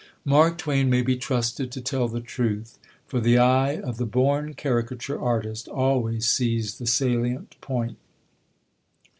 [0.25, 4.55] Mark Twain may be trusted to tell the truth; for the eye of the born
[4.55, 7.99] caricature artist always sees the salient point.